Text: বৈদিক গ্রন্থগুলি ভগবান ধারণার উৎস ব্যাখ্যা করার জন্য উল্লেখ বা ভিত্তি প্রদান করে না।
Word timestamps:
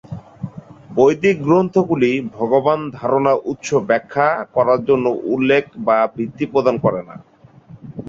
বৈদিক 0.89 1.35
গ্রন্থগুলি 1.41 2.11
ভগবান 2.37 2.79
ধারণার 2.97 3.37
উৎস 3.51 3.69
ব্যাখ্যা 3.89 4.27
করার 4.55 4.79
জন্য 4.85 5.05
উল্লেখ 5.33 5.63
বা 5.87 5.97
ভিত্তি 6.15 6.45
প্রদান 6.53 6.75
করে 6.85 7.01
না। 7.09 7.15